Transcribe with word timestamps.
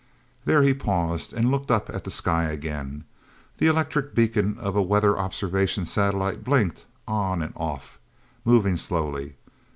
There 0.45 0.63
he 0.63 0.73
paused, 0.73 1.31
and 1.31 1.51
looked 1.51 1.69
up 1.69 1.87
at 1.91 2.05
the 2.05 2.09
sky, 2.09 2.45
again. 2.45 3.03
The 3.59 3.67
electric 3.67 4.15
beacon 4.15 4.57
of 4.57 4.75
a 4.75 4.81
weather 4.81 5.15
observation 5.15 5.85
satellite 5.85 6.43
blinked 6.43 6.87
on 7.07 7.43
and 7.43 7.53
off, 7.55 7.99
moving 8.43 8.77
slowly. 8.77 9.35